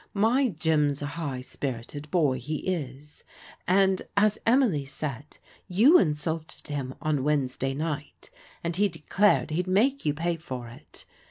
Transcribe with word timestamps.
My 0.15 0.47
Jim's 0.47 1.03
a 1.03 1.13
high 1.13 1.41
spirited 1.41 2.09
boy, 2.09 2.39
he 2.39 2.65
is, 2.67 3.23
and 3.67 4.01
as 4.17 4.39
Emily 4.47 4.83
said| 4.83 5.37
you 5.67 5.99
insulted 5.99 6.69
him 6.69 6.95
on 7.03 7.23
Wednesday 7.23 7.75
night, 7.75 8.31
and 8.63 8.75
he 8.77 8.87
declared 8.89 9.51
he'd 9.51 9.67
make 9.67 10.03
you 10.03 10.15
pay 10.15 10.37
for 10.37 10.69
it. 10.69 11.05